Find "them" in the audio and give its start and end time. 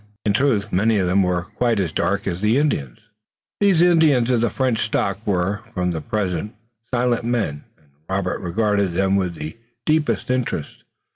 1.05-1.21, 8.95-9.15